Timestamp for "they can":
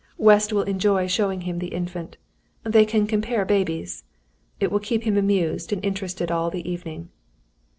2.63-3.05